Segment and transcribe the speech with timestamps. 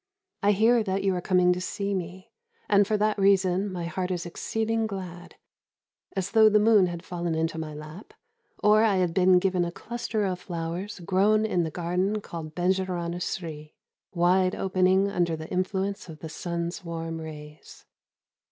[0.41, 2.31] I hear that you are coming to see me,
[2.67, 5.35] and for that reason my heart is exceeding glad,
[6.15, 8.15] as though the moon had fallen into my lap,
[8.63, 13.21] or I had been given a cluster of flowers grown in the garden called Bĕnjerâna
[13.21, 13.75] Sri,
[14.11, 17.85] wide opening under the influence of the sun's warm rays.